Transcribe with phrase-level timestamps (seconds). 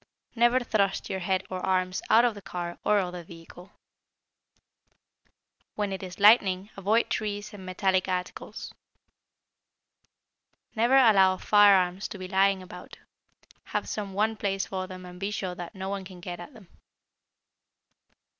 [0.33, 3.69] Never thrust your head or arms out of the car or other vehicle.
[5.75, 8.73] When it is lightning, avoid trees and metallic articles.
[10.75, 12.97] Never allow firearms to be lying about.
[13.65, 16.55] Have some one place for them and be sure that no one can get at
[16.55, 16.67] them.